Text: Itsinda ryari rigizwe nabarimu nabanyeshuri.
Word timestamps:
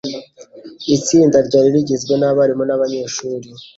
Itsinda 0.95 1.37
ryari 1.47 1.69
rigizwe 1.75 2.13
nabarimu 2.17 2.63
nabanyeshuri. 2.65 3.47